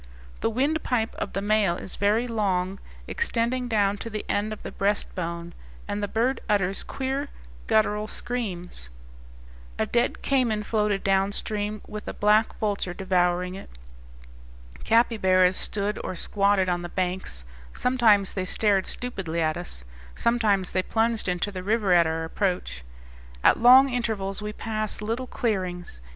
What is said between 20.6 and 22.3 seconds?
they plunged into the river at our